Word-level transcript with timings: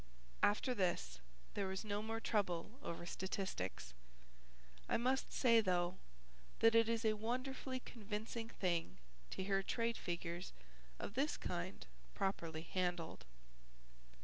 After 0.41 0.73
this, 0.73 1.19
there 1.53 1.67
was 1.67 1.85
no 1.85 2.01
more 2.01 2.19
trouble 2.19 2.71
over 2.81 3.05
statistics. 3.05 3.93
I 4.89 4.97
must 4.97 5.31
say 5.31 5.61
though 5.61 5.99
that 6.57 6.73
it 6.73 6.89
is 6.89 7.05
a 7.05 7.13
wonderfully 7.13 7.81
convincing 7.81 8.49
thing 8.49 8.97
to 9.29 9.43
hear 9.43 9.61
trade 9.61 9.97
figures 9.97 10.53
of 10.97 11.13
this 11.13 11.37
kind 11.37 11.85
properly 12.15 12.63
handled. 12.63 13.25